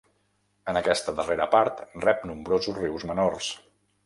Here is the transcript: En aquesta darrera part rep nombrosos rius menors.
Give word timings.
En 0.71 0.79
aquesta 0.79 1.13
darrera 1.19 1.47
part 1.57 1.83
rep 2.09 2.27
nombrosos 2.31 2.81
rius 2.83 3.07
menors. 3.13 3.53